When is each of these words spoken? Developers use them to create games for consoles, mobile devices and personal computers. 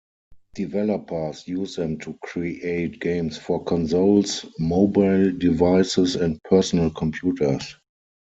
Developers 0.55 1.47
use 1.47 1.75
them 1.75 1.99
to 1.99 2.17
create 2.23 2.99
games 2.99 3.37
for 3.37 3.63
consoles, 3.63 4.47
mobile 4.57 5.31
devices 5.37 6.15
and 6.15 6.41
personal 6.41 6.89
computers. 6.89 7.75